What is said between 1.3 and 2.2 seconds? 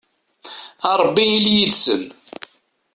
ili yid-sen